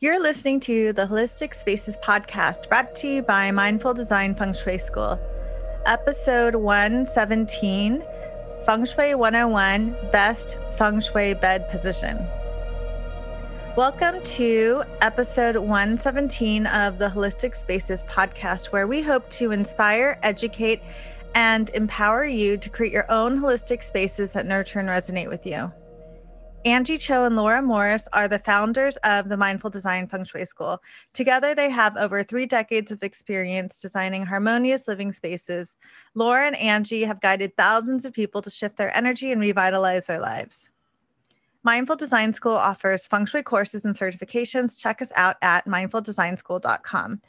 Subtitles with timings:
[0.00, 4.78] You're listening to the Holistic Spaces podcast brought to you by Mindful Design Feng Shui
[4.78, 5.18] School.
[5.86, 8.04] Episode 117
[8.64, 12.16] Feng Shui 101 Best Feng Shui Bed Position.
[13.76, 20.80] Welcome to episode 117 of the Holistic Spaces podcast, where we hope to inspire, educate,
[21.34, 25.72] and empower you to create your own holistic spaces that nurture and resonate with you.
[26.68, 30.82] Anjie Cho and Laura Morris are the founders of the Mindful Design Feng Shui School.
[31.14, 35.78] Together, they have over three decades of experience designing harmonious living spaces.
[36.14, 40.20] Laura and Angie have guided thousands of people to shift their energy and revitalize their
[40.20, 40.68] lives.
[41.62, 44.78] Mindful Design School offers feng shui courses and certifications.
[44.78, 47.22] Check us out at mindfuldesignschool.com.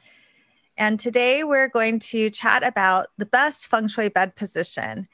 [0.75, 5.08] And today we're going to chat about the best feng shui bed position.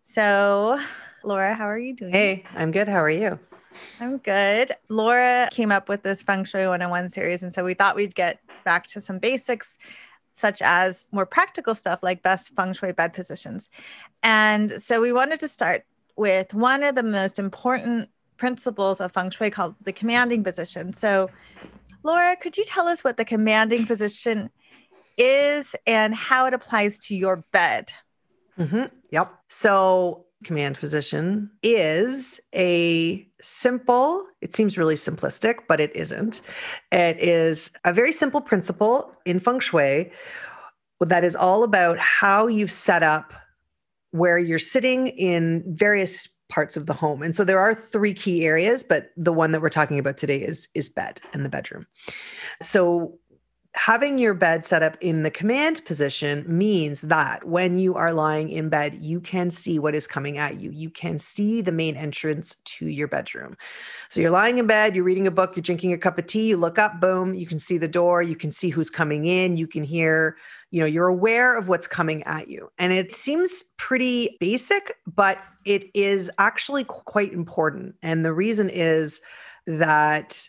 [0.00, 0.80] So,
[1.22, 2.12] Laura, how are you doing?
[2.12, 2.88] Hey, I'm good.
[2.88, 3.38] How are you?
[4.00, 4.72] I'm good.
[4.88, 7.42] Laura came up with this Feng Shui 101 series.
[7.42, 9.78] And so we thought we'd get back to some basics,
[10.32, 13.68] such as more practical stuff like best Feng Shui bed positions.
[14.22, 15.84] And so we wanted to start
[16.16, 20.92] with one of the most important principles of Feng Shui called the commanding position.
[20.92, 21.30] So,
[22.02, 24.50] Laura, could you tell us what the commanding position
[25.16, 27.90] is and how it applies to your bed?
[28.58, 28.84] Mm-hmm.
[29.10, 29.34] Yep.
[29.48, 36.40] So, command position is a simple, it seems really simplistic, but it isn't.
[36.92, 40.10] It is a very simple principle in feng shui
[41.00, 43.34] that is all about how you've set up
[44.12, 47.22] where you're sitting in various parts of the home.
[47.22, 50.38] And so there are three key areas, but the one that we're talking about today
[50.38, 51.86] is is bed and the bedroom.
[52.62, 53.18] So
[53.76, 58.48] having your bed set up in the command position means that when you are lying
[58.48, 60.70] in bed, you can see what is coming at you.
[60.70, 63.54] You can see the main entrance to your bedroom.
[64.08, 66.48] So you're lying in bed, you're reading a book, you're drinking a cup of tea,
[66.48, 69.58] you look up, boom, you can see the door, you can see who's coming in,
[69.58, 70.38] you can hear,
[70.70, 72.70] you know, you're aware of what's coming at you.
[72.78, 77.94] And it seems pretty basic, but it is actually quite important.
[78.02, 79.20] And the reason is
[79.66, 80.48] that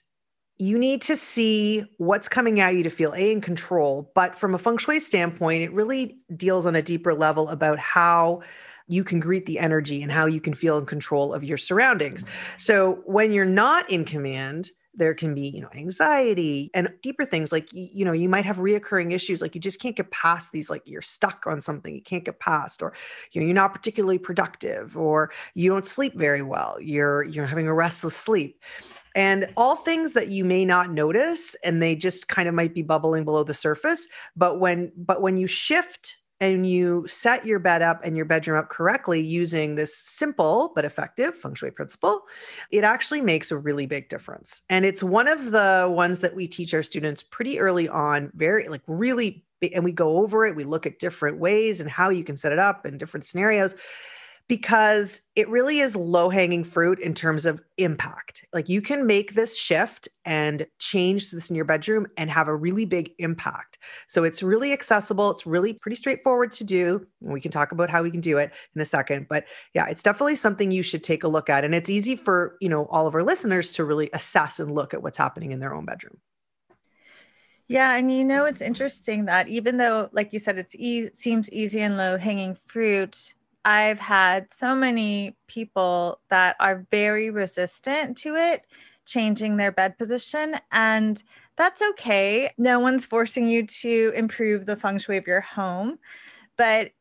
[0.59, 4.55] you need to see what's coming at you to feel a in control but from
[4.55, 8.41] a feng shui standpoint it really deals on a deeper level about how
[8.87, 12.23] you can greet the energy and how you can feel in control of your surroundings.
[12.23, 12.57] Mm-hmm.
[12.57, 17.51] So when you're not in command there can be you know anxiety and deeper things
[17.51, 20.69] like you know you might have reoccurring issues like you just can't get past these
[20.69, 22.93] like you're stuck on something you can't get past or
[23.31, 27.67] you know you're not particularly productive or you don't sleep very well you're you're having
[27.67, 28.59] a restless sleep
[29.17, 32.83] and all things that you may not notice and they just kind of might be
[32.83, 37.81] bubbling below the surface but when but when you shift and you set your bed
[37.81, 42.21] up and your bedroom up correctly using this simple but effective feng shui principle,
[42.71, 44.61] it actually makes a really big difference.
[44.69, 48.67] And it's one of the ones that we teach our students pretty early on, very
[48.67, 50.55] like really, and we go over it.
[50.55, 53.73] We look at different ways and how you can set it up in different scenarios
[54.47, 58.45] because it really is low hanging fruit in terms of impact.
[58.53, 62.55] Like you can make this shift and change this in your bedroom and have a
[62.55, 63.77] really big impact.
[64.07, 65.31] So it's really accessible.
[65.31, 67.05] It's really pretty straightforward to do.
[67.21, 69.27] And we can talk about how we can do it in a second.
[69.27, 71.65] But yeah, it's definitely something you should take a look at.
[71.65, 74.93] And it's easy for, you know, all of our listeners to really assess and look
[74.93, 76.17] at what's happening in their own bedroom.
[77.69, 81.51] Yeah, and you know it's interesting that even though, like you said, it's e- seems
[81.51, 83.33] easy and low hanging fruit,
[83.65, 88.65] I've had so many people that are very resistant to it
[89.05, 90.55] changing their bed position.
[90.71, 91.21] And
[91.55, 92.51] that's okay.
[92.57, 95.97] No one's forcing you to improve the feng shui of your home.
[96.57, 96.91] But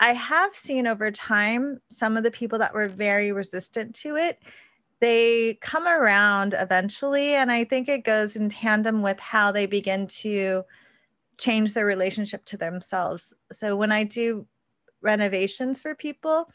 [0.00, 4.40] I have seen over time some of the people that were very resistant to it,
[5.00, 7.34] they come around eventually.
[7.34, 10.64] And I think it goes in tandem with how they begin to
[11.36, 13.34] change their relationship to themselves.
[13.52, 14.46] So when I do
[15.06, 16.50] renovations for people,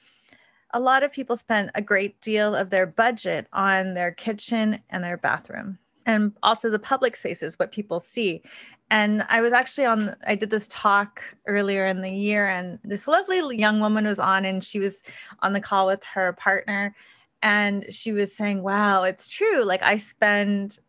[0.73, 5.03] a lot of people spend a great deal of their budget on their kitchen and
[5.03, 8.41] their bathroom and also the public spaces, what people see.
[8.89, 13.07] And I was actually on, I did this talk earlier in the year, and this
[13.07, 15.01] lovely young woman was on, and she was
[15.41, 16.93] on the call with her partner.
[17.41, 19.63] And she was saying, Wow, it's true.
[19.63, 20.79] Like, I spend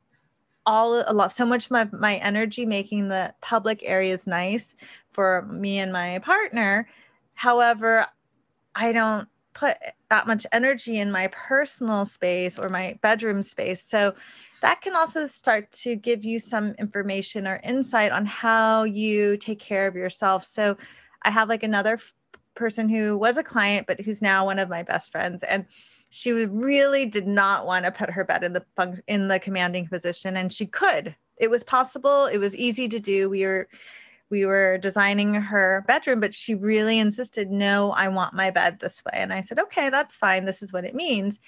[0.67, 4.75] all a lot so much of my, my energy making the public areas nice
[5.13, 6.89] for me and my partner
[7.35, 8.07] However,
[8.75, 9.77] I don't put
[10.09, 13.85] that much energy in my personal space or my bedroom space.
[13.85, 14.15] So
[14.63, 19.59] that can also start to give you some information or insight on how you take
[19.59, 20.45] care of yourself.
[20.45, 20.77] So
[21.23, 22.15] I have like another f-
[22.55, 25.43] person who was a client, but who's now one of my best friends.
[25.43, 25.67] And
[26.11, 29.87] she really did not want to put her bed in the fun- in the commanding
[29.87, 32.27] position and she could it was possible.
[32.27, 33.29] It was easy to do.
[33.29, 33.69] We were
[34.33, 39.05] we were designing her bedroom, but she really insisted, no, I want my bed this
[39.05, 39.13] way.
[39.15, 40.47] And I said, okay, that's fine.
[40.47, 41.39] This is what it means.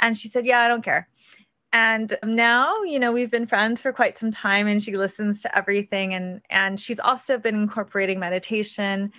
[0.00, 1.08] And she said, yeah, I don't care.
[1.72, 5.56] And now, you know, we've been friends for quite some time and she listens to
[5.56, 6.14] everything.
[6.14, 9.12] And, and she's also been incorporating meditation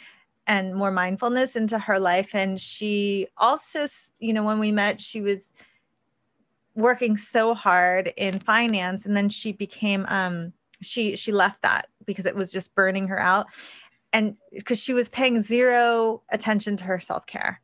[0.46, 2.36] and more mindfulness into her life.
[2.36, 3.88] And she also,
[4.20, 5.54] you know, when we met, she was
[6.76, 10.52] working so hard in finance and then she became, um,
[10.86, 13.48] she she left that because it was just burning her out.
[14.12, 17.60] And because she was paying zero attention to her self-care.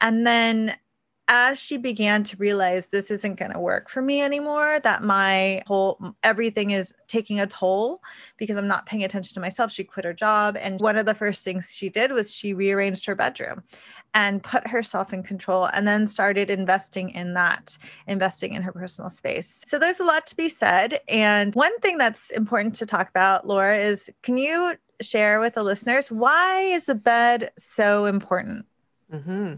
[0.00, 0.76] And then
[1.28, 5.62] as she began to realize this isn't going to work for me anymore that my
[5.66, 8.02] whole everything is taking a toll
[8.36, 11.14] because i'm not paying attention to myself she quit her job and one of the
[11.14, 13.62] first things she did was she rearranged her bedroom
[14.14, 17.76] and put herself in control and then started investing in that,
[18.06, 19.64] investing in her personal space.
[19.66, 21.00] So there's a lot to be said.
[21.08, 25.64] And one thing that's important to talk about, Laura, is can you share with the
[25.64, 28.66] listeners why is the bed so important?
[29.12, 29.54] Mm-hmm.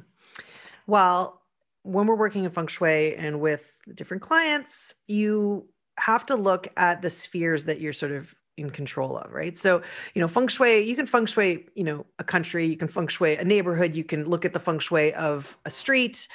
[0.86, 1.42] Well,
[1.86, 5.68] when we're working in feng shui and with different clients, you
[5.98, 9.56] have to look at the spheres that you're sort of in control of, right?
[9.56, 9.82] So,
[10.14, 13.06] you know, feng shui, you can feng shui, you know, a country, you can feng
[13.06, 16.26] shui a neighborhood, you can look at the feng shui of a street.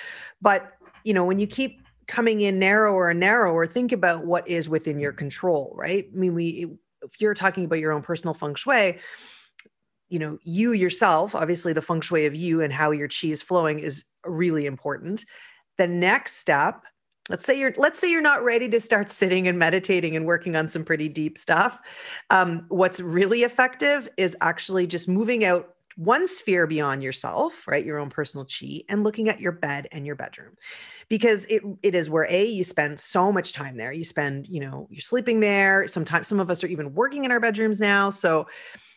[0.42, 0.71] But,
[1.03, 5.00] you know, when you keep coming in narrower and narrower, think about what is within
[5.00, 6.07] your control, right?
[6.12, 6.68] I mean, we,
[7.01, 9.00] if you're talking about your own personal feng shui,
[10.12, 13.42] you know, you yourself, obviously the feng shui of you and how your chi is
[13.42, 15.25] flowing is really important.
[15.78, 16.84] The next step
[17.30, 20.56] let's say you're let's say you're not ready to start sitting and meditating and working
[20.56, 21.80] on some pretty deep stuff.
[22.30, 28.00] Um, what's really effective is actually just moving out one sphere beyond yourself right your
[28.00, 30.56] own personal chi and looking at your bed and your bedroom.
[31.10, 33.94] Because it it is where a you spend so much time there.
[33.94, 35.88] You spend you know you're sleeping there.
[35.88, 38.10] Sometimes some of us are even working in our bedrooms now.
[38.10, 38.48] So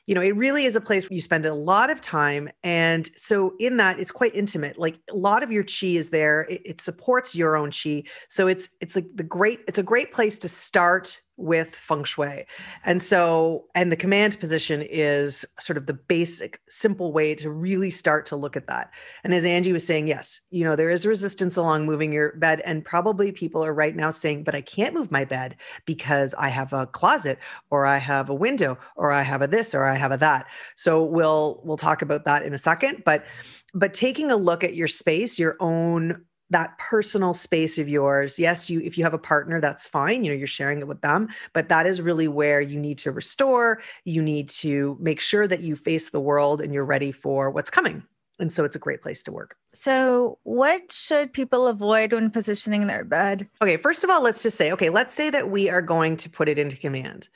[0.07, 2.51] you know, it really is a place where you spend a lot of time.
[2.63, 4.79] And so in that, it's quite intimate.
[4.79, 6.43] Like a lot of your chi is there.
[6.43, 8.05] It, it supports your own chi.
[8.29, 12.47] So it's it's like the great, it's a great place to start with feng shui.
[12.85, 17.91] And so, and the command position is sort of the basic, simple way to really
[17.91, 18.91] start to look at that.
[19.25, 22.61] And as Anjie was saying, yes, you know, there is resistance along moving your bed.
[22.65, 26.49] And probably people are right now saying, but I can't move my bed because I
[26.49, 27.39] have a closet
[27.71, 30.47] or I have a window or I have a this or I have a that.
[30.77, 33.03] So we'll, we'll talk about that in a second.
[33.05, 33.25] But,
[33.75, 38.69] but taking a look at your space, your own that personal space of yours yes
[38.69, 41.29] you if you have a partner that's fine you know you're sharing it with them
[41.53, 45.61] but that is really where you need to restore you need to make sure that
[45.61, 48.03] you face the world and you're ready for what's coming
[48.39, 49.57] and so it's a great place to work.
[49.75, 53.49] So what should people avoid when positioning their bed?
[53.63, 56.31] Okay first of all let's just say okay let's say that we are going to
[56.31, 57.29] put it into command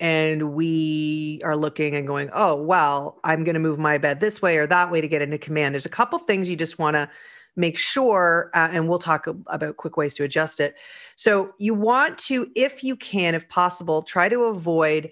[0.00, 4.40] and we are looking and going oh well i'm going to move my bed this
[4.40, 5.74] way or that way to get into command.
[5.74, 7.10] There's a couple things you just want to
[7.58, 10.76] make sure, uh, and we'll talk about quick ways to adjust it.
[11.16, 15.10] So you want to, if you can, if possible, try to avoid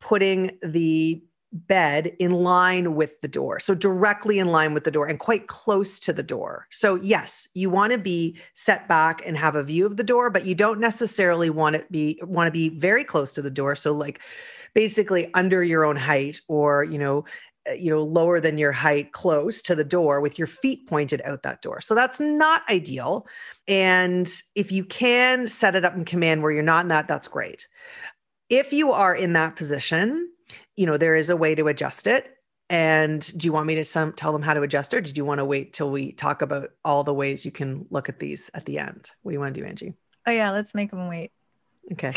[0.00, 3.60] putting the bed in line with the door.
[3.60, 6.66] So directly in line with the door and quite close to the door.
[6.70, 10.30] So yes, you want to be set back and have a view of the door,
[10.30, 13.76] but you don't necessarily want to be want to be very close to the door.
[13.76, 14.20] So like
[14.74, 17.24] basically under your own height or you know
[17.68, 21.22] Uh, you know lower than your height close to the door with your feet pointed
[21.24, 21.80] out that door.
[21.80, 23.26] So that's not ideal.
[23.66, 27.28] And if you can set it up in command where you're not in that that's
[27.28, 27.66] great.
[28.50, 30.30] If you are in that position
[30.76, 32.30] you know there is a way to adjust it.
[32.70, 35.24] And do you want me to some, tell them how to adjust or did you
[35.24, 38.50] want to wait till we talk about all the ways you can look at these
[38.54, 39.10] at the end?
[39.22, 39.94] What do you want to do anjie?
[40.26, 41.30] Oh yeah let's make them wait
[41.92, 42.12] Okay.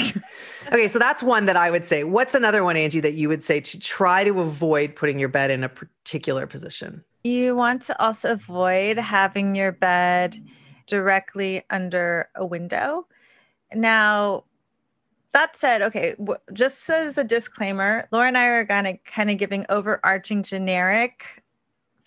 [0.67, 0.87] okay.
[0.87, 2.03] So that's one that I would say.
[2.03, 5.51] What's another one, Anjie, that you would say to try to avoid putting your bed
[5.51, 7.03] in a particular position?
[7.23, 10.41] You want to also avoid having your bed
[10.87, 13.07] directly under a window.
[13.73, 14.45] Now,
[15.33, 16.15] that said, okay,
[16.53, 21.25] just as a disclaimer, Laura and I are kind of kind of giving overarching generic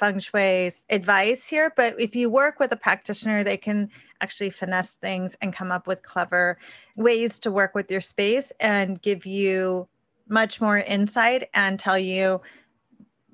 [0.01, 3.91] feng shui advice here, but if you work with a practitioner, they can
[4.23, 6.59] actually finesse things and come up with clever
[6.97, 9.87] ways to work with your space and give you
[10.27, 12.41] much more insight and tell you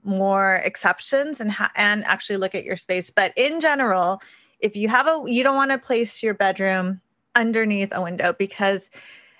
[0.02, 3.10] more exceptions and ha- and actually look at your space.
[3.10, 4.20] But in general,
[4.58, 7.00] if you have a you don't want to place your bedroom
[7.36, 8.90] underneath a window because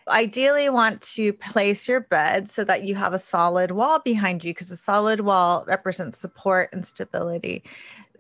[0.09, 4.53] ideally want to place your bed so that you have a solid wall behind you
[4.53, 7.65] because a solid wall represents support and stability.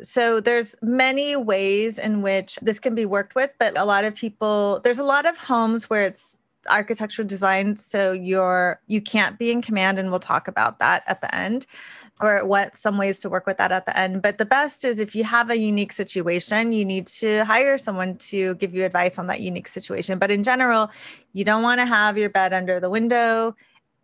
[0.02, 4.14] So there's many ways in which this can be worked with but a lot of
[4.14, 6.36] people there's a lot of homes where it's
[6.68, 11.20] architectural design so you're you can't be in command and we'll talk about that at
[11.20, 11.66] the end
[12.20, 14.98] or what some ways to work with that at the end but the best is
[14.98, 19.18] if you have a unique situation you need to hire someone to give you advice
[19.18, 20.90] on that unique situation but in general
[21.32, 23.54] you don't want to have your bed under the window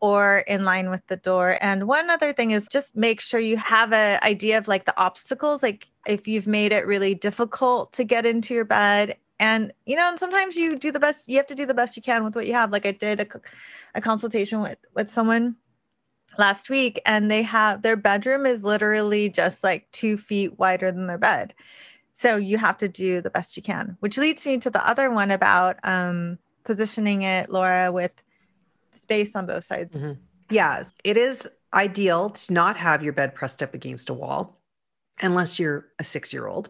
[0.02, 1.57] or in line with the door.
[1.61, 5.00] And one other thing is just make sure you have an idea of like the
[5.00, 9.16] obstacles, like if you've made it really difficult to get into your bed.
[9.38, 11.97] And, you know, and sometimes you do the best, you have to do the best
[11.97, 12.73] you can with what you have.
[12.73, 13.26] Like I did a,
[13.95, 15.54] a consultation with, with someone
[16.39, 21.07] last week and they have their bedroom is literally just like two feet wider than
[21.07, 21.55] their bed.
[22.12, 25.11] So you have to do the best you can, which leads me to the other
[25.11, 28.12] one about um, positioning it, Laura, with
[28.95, 29.97] space on both sides.
[29.97, 30.21] Mm-hmm.
[30.51, 34.59] Yes, it is ideal to not have your bed pressed up against a wall
[35.21, 36.69] unless you're a six year old.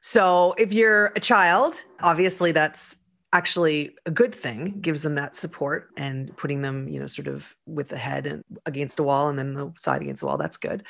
[0.00, 2.96] So if you're a child, obviously that's
[3.32, 7.54] actually a good thing gives them that support and putting them you know sort of
[7.66, 10.56] with the head and against a wall and then the side against the wall that's
[10.56, 10.82] good.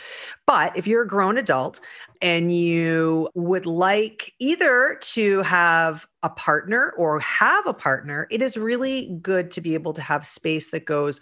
[0.46, 1.80] But if you're a grown adult
[2.22, 8.56] and you would like either to have a partner or have a partner it is
[8.56, 11.20] really good to be able to have space that goes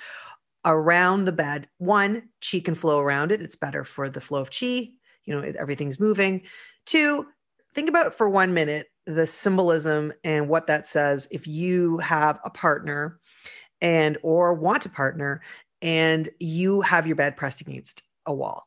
[0.67, 1.69] around the bed.
[1.79, 3.41] One chi can flow around it.
[3.41, 4.91] It's better for the flow of chi
[5.25, 6.43] you know everything's moving.
[6.85, 7.27] Two
[7.75, 12.51] think about for one minute the symbolism and what that says if you have a
[12.51, 13.19] partner
[13.81, 15.43] and or want a partner
[15.83, 18.67] and you have your bed pressed against a wall.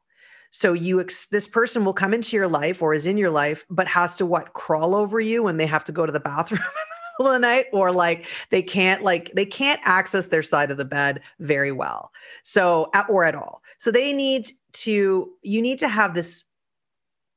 [0.52, 3.66] So you ex- this person will come into your life or is in your life
[3.70, 6.62] but has to what crawl over you when they have to go to the bathroom
[6.62, 7.66] in the middle of the night?
[7.72, 12.12] Or like they can't like they can't access their side of the bed very well.
[12.44, 13.62] So or at all.
[13.78, 16.46] So they need to you need to have this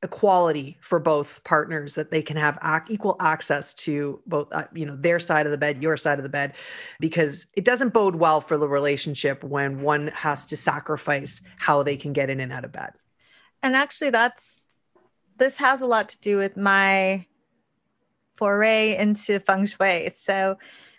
[0.03, 4.85] equality for both partners that they can have ac- equal access to both uh, you
[4.85, 6.55] know their side of the bed your side of the bed
[6.99, 11.97] because it doesn't bode well for the relationship when one has to sacrifice how they
[11.97, 12.93] can get in and out of bed
[13.63, 14.63] and actually that's
[15.39, 17.25] this has a lot to do with my
[18.37, 20.57] foray into feng shui so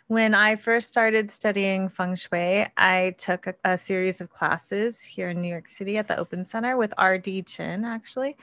[0.08, 5.30] when I first started studying feng shui, I took a, a, series of classes here
[5.30, 7.44] in New York City at the Open Center with R.D.
[7.44, 8.36] Chin, actually.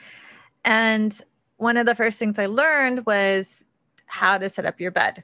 [0.64, 1.19] And
[1.57, 3.64] one of the first things I learned was
[4.07, 5.23] how to set up your bed.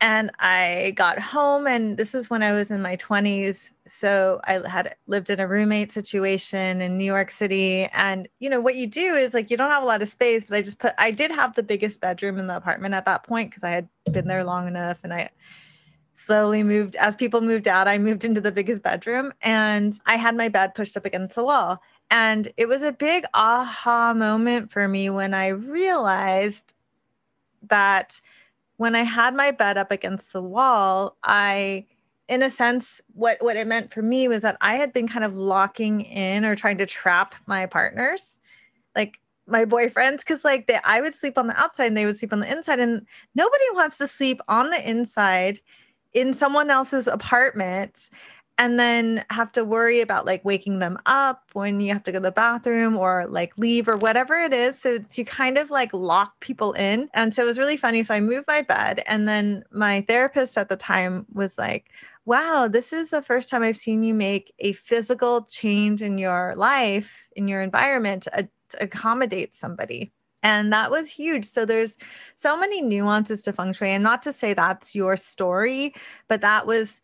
[0.00, 3.70] And I got home, and this is when I was in my 20s.
[3.86, 7.84] So I had lived in a roommate situation in New York City.
[7.92, 10.44] And, you know, what you do is like you don't have a lot of space,
[10.44, 13.22] but I just put, I did have the biggest bedroom in the apartment at that
[13.22, 14.98] point because I had been there long enough.
[15.04, 15.30] And I,
[16.14, 20.36] slowly moved as people moved out i moved into the biggest bedroom and i had
[20.36, 21.80] my bed pushed up against the wall
[22.12, 26.74] and it was a big aha moment for me when I realized
[27.70, 28.20] that
[28.76, 31.86] when I had my bed up against the wall, I
[32.28, 35.24] in a sense what what it meant for me was that I had been kind
[35.24, 38.36] of locking in or trying to trap my partners.
[38.94, 42.18] Like my boyfriends because like they I would sleep on the outside and they would
[42.18, 45.60] sleep on the inside and nobody wants to sleep on the inside
[46.12, 48.10] in someone else's apartment
[48.58, 52.18] and then have to worry about like waking them up when you have to go
[52.18, 54.78] to the bathroom or like leave or whatever it is.
[54.78, 57.08] So you kind of like lock people in.
[57.14, 58.02] And so it was really funny.
[58.02, 61.90] So I moved my bed, and then my therapist at the time was like,
[62.24, 66.54] Wow, this is the first time I've seen you make a physical change in your
[66.56, 70.12] life, in your environment to, to accommodate somebody.
[70.44, 71.46] And that was huge.
[71.46, 71.96] So there's
[72.36, 73.90] so many nuances to feng shui.
[73.90, 75.94] And not to say that's your story,
[76.28, 77.00] but that was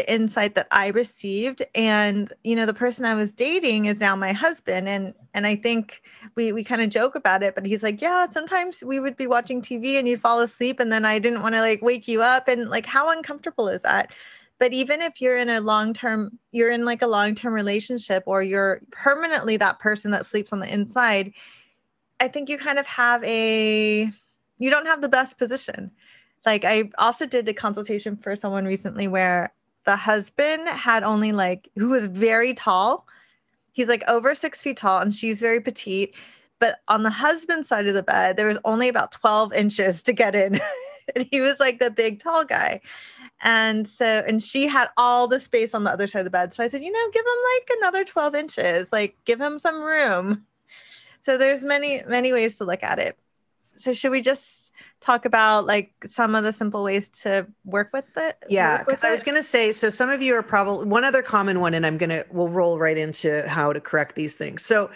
[0.00, 1.62] the insight that I received.
[1.74, 4.88] And, you know, the person I was dating is now my husband.
[4.88, 6.00] And and I think
[6.36, 9.26] we we kind of joke about it, but he's like, Yeah, sometimes we would be
[9.26, 12.22] watching TV and you'd fall asleep and then I didn't want to like wake you
[12.22, 12.48] up.
[12.48, 14.12] And like how uncomfortable is that?
[14.58, 18.22] But even if you're in a long term, you're in like a long term relationship
[18.24, 21.34] or you're permanently that person that sleeps on the inside,
[22.20, 24.10] I think you kind of have a
[24.58, 25.90] you don't have the best position
[26.46, 29.52] like i also did a consultation for someone recently where
[29.84, 33.06] the husband had only like who was very tall.
[33.72, 36.14] He's like over six feet tall, and she's very petite.
[36.58, 40.12] But on the husband's side of the bed, there was only about 12 inches to
[40.12, 40.60] get in.
[41.14, 42.80] and he was like the big tall guy.
[43.42, 46.52] And so, and she had all the space on the other side of the bed.
[46.52, 49.82] So I said, you know, give him like another 12 inches, like give him some
[49.82, 50.44] room.
[51.22, 53.16] So there's many, many ways to look at it.
[53.76, 54.69] So should we just
[55.00, 58.36] talk about like some of the simple ways to work with it?
[58.48, 61.22] Yeah, because I was going to say, so some of you are probably one other
[61.22, 64.64] common one, and I'm going to we'll roll right into how to correct these things.
[64.64, 64.90] So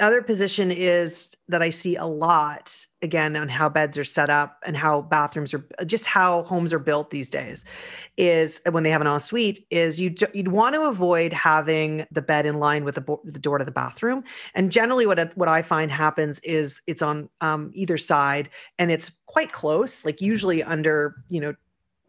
[0.00, 4.58] other position is that I see a lot again on how beds are set up
[4.64, 7.64] and how bathrooms are just how homes are built these days
[8.16, 12.44] is when they have an ensuite is you you'd want to avoid having the bed
[12.44, 15.90] in line with the, the door to the bathroom and generally what what I find
[15.90, 21.40] happens is it's on um, either side and it's quite close like usually under you
[21.40, 21.54] know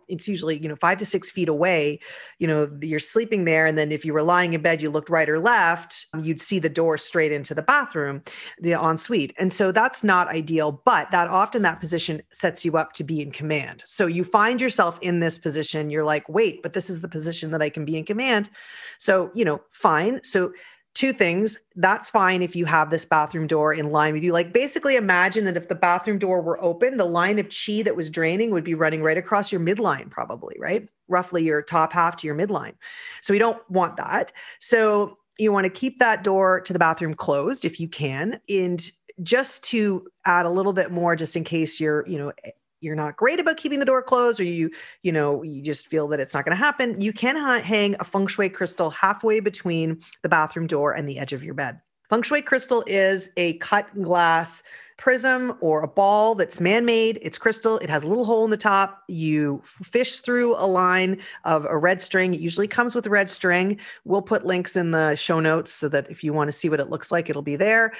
[0.09, 1.99] it's usually you know five to six feet away
[2.39, 5.09] you know you're sleeping there and then if you were lying in bed you looked
[5.09, 8.21] right or left you'd see the door straight into the bathroom
[8.59, 9.33] the ensuite.
[9.37, 13.21] And so that's not ideal but that often that position sets you up to be
[13.21, 13.83] in command.
[13.85, 17.51] So you find yourself in this position you're like wait but this is the position
[17.51, 18.49] that i can be in command.
[18.97, 20.21] So you know fine.
[20.23, 20.51] So
[20.95, 21.57] two things.
[21.75, 24.33] That's fine if you have this bathroom door in line with you.
[24.33, 27.95] Like basically imagine that if the bathroom door were open, the line of chi that
[27.95, 30.89] was draining would be running right across your midline, probably, right?
[31.07, 32.73] Roughly your top half to your midline.
[33.21, 34.31] So we don't want that.
[34.59, 38.41] So you want to keep that door to the bathroom closed if you can.
[38.49, 38.91] And
[39.23, 42.33] just to add a little bit more, just in case you're, you know,
[42.81, 44.69] you're not great about keeping the door closed or you
[45.03, 48.03] you know you just feel that it's not going to happen you can hang a
[48.03, 51.79] feng shui crystal halfway between the bathroom door and the edge of your bed.
[52.09, 54.63] Feng shui crystal is a cut glass
[54.97, 57.19] prism or a ball that's man-made.
[57.21, 59.03] It's crystal it has a little hole in the top.
[59.07, 63.29] You fish through a line of a red string it usually comes with a red
[63.29, 63.79] string.
[64.03, 66.79] We'll put links in the show notes so that if you want to see what
[66.79, 67.93] it looks like it'll be there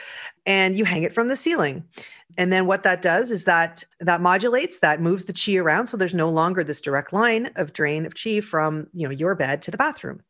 [0.45, 1.85] and you hang it from the ceiling
[2.37, 5.87] and then what that does is that that modulates that moves the chi around.
[5.87, 9.35] So there's no longer this direct line of drain of chi from you know your
[9.35, 10.21] bed to the bathroom.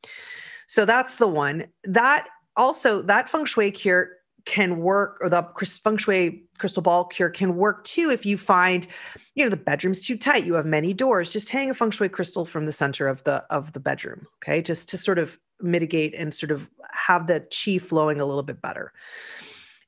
[0.68, 1.68] So that's the one.
[1.84, 4.12] That also that feng shui cure
[4.46, 5.44] can work or the
[5.84, 8.88] feng shui crystal ball cure can work too if you find
[9.36, 10.46] you know the bedroom's too tight.
[10.46, 11.30] You have many doors.
[11.30, 14.62] Just hang a feng shui crystal from the center of the of the bedroom okay?
[14.62, 18.62] Just to sort of mitigate and sort of have the chi flowing a little bit
[18.62, 18.94] better.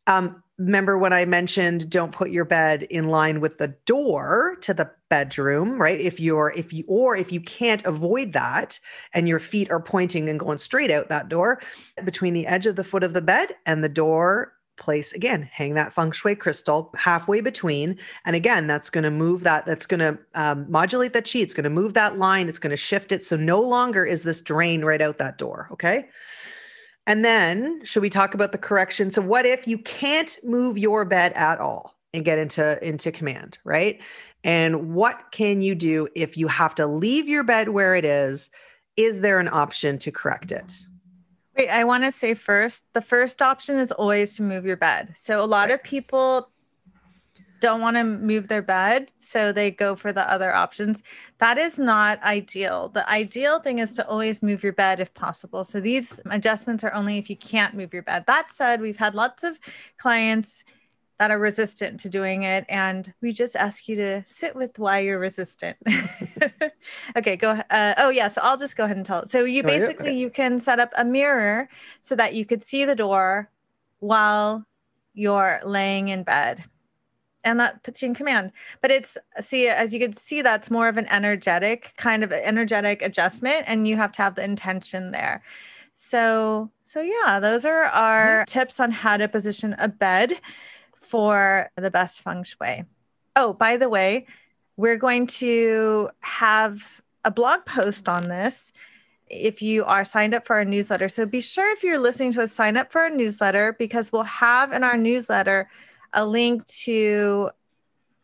[0.08, 4.74] Um, remember when I mentioned don't put your bed in line with the door to
[4.74, 6.00] the bedroom, right?
[6.00, 8.80] If you're, if you, or if you can't avoid that
[9.13, 11.62] and your feet are pointing and going straight out that door
[12.03, 15.76] between the edge of the foot of the bed and the door place again hang
[15.76, 17.97] that feng shui crystal halfway between.
[18.26, 21.54] And again that's going to move that that's going to um, modulate that chi it's
[21.54, 23.24] going to move that line it's going to shift it.
[23.24, 26.10] So no longer is this drain right out that door okay
[27.12, 29.12] and then, should we talk about the correction?
[29.12, 33.58] So, what if you can't move your bed at all and get into into command,
[33.65, 34.00] right?
[34.45, 38.50] And what can you do if you have to leave your bed where it is?
[38.95, 40.74] Is there an option to correct it?
[41.58, 45.12] Wait, I want to say first, the first option is always to move your bed.
[45.17, 45.71] So a lot right.
[45.71, 46.50] of people
[47.62, 51.02] don't want to move their bed, so they go for the other options.
[51.38, 52.89] That is not ideal.
[52.89, 55.63] The ideal thing is to always move your bed if possible.
[55.63, 58.26] So these adjustments are only if you can't move your bed.
[58.28, 59.60] That said, we've had lots of
[59.97, 60.65] clients
[61.19, 64.97] that are resistant to doing it and we just ask you to sit with why
[64.97, 65.78] you're resistant
[67.15, 69.62] okay go uh, oh yeah so i'll just go ahead and tell it so you
[69.62, 70.17] basically oh, yeah.
[70.17, 71.69] you can set up a mirror
[72.02, 73.52] so that you could see the door
[74.00, 74.65] while
[75.13, 76.63] you're laying in bed
[77.43, 78.51] and that puts you in command.
[78.82, 83.01] But it's see as you can see that's more of an energetic kind of energetic
[83.01, 85.43] adjustment and you have to have the intention there.
[85.93, 88.60] So so yeah those are our mm-hmm.
[88.60, 90.39] tips on how to position a bed
[91.01, 92.86] for the best feng shui.
[93.36, 94.27] Oh by the way
[94.77, 98.71] we're going to have a blog post on this
[99.30, 101.08] if you are signed up for our newsletter.
[101.08, 104.23] So be sure if you're listening to us sign up for our newsletter because we'll
[104.23, 105.69] have in our newsletter
[106.13, 107.52] a link to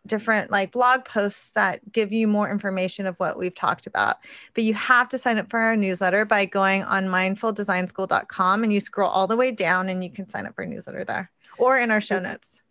[0.08, 4.17] different like blog posts that give you more information of what we've talked about.
[4.54, 8.80] But you have to sign up for our newsletter by going on mindfuldesignschool.com and you
[8.80, 11.91] scroll all the way down and you can sign up for newsletter there or in
[11.91, 12.62] our show notes.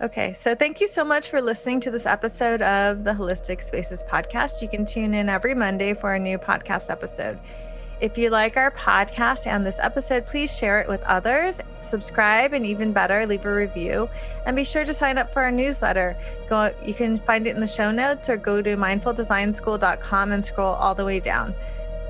[0.00, 4.02] Okay, so thank you so much for listening to this episode of the Holistic Spaces
[4.02, 4.60] podcast.
[4.60, 7.40] You can tune in every Monday for a new podcast episode.
[7.98, 12.66] If you like our podcast and this episode, please share it with others, subscribe, and
[12.66, 14.10] even better, leave a review.
[14.44, 16.14] And be sure to sign up for our newsletter.
[16.50, 20.74] Go, you can find it in the show notes or go to mindfuldesignschool.com and scroll
[20.74, 21.54] all the way down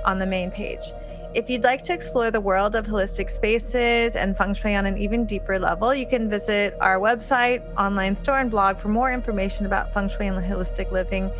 [0.04, 0.92] on the main page.
[1.34, 4.98] If you'd like to explore the world of holistic spaces and feng shui on an
[4.98, 9.66] even deeper level, you can visit our website, online store, and blog for more information
[9.66, 11.30] about feng shui and holistic living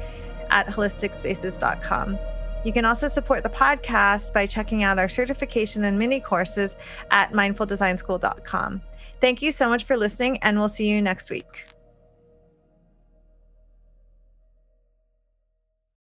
[0.51, 2.19] at holisticspaces.com.
[2.67, 6.75] You can also support the podcast by checking out our certification and mini courses
[7.13, 8.83] at mindfuldesignschool.com.
[9.21, 11.65] Thank you so much for listening, and we'll see you next week.